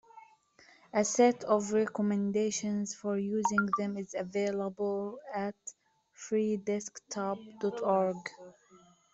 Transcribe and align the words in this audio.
A 0.91 1.03
set 1.05 1.43
of 1.43 1.73
recommendations 1.73 2.95
for 2.95 3.19
using 3.19 3.69
them 3.77 3.97
is 3.99 4.15
available 4.17 5.19
at 5.31 5.53
freedesktop.org. 6.17 8.17